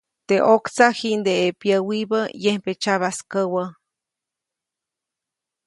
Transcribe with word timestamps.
Teʼ 0.27 0.43
ʼoktsaʼ 0.47 0.91
jiʼndeʼe 0.99 1.47
pyäwibä, 1.59 2.19
yembe 2.43 2.71
tsyabaskäwä. 2.81 3.63